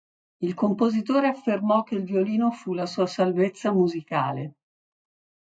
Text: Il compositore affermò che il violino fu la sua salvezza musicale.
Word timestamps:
Il 0.39 0.55
compositore 0.55 1.27
affermò 1.27 1.83
che 1.83 1.93
il 1.93 2.01
violino 2.03 2.49
fu 2.49 2.73
la 2.73 2.87
sua 2.87 3.05
salvezza 3.05 3.71
musicale. 3.71 4.55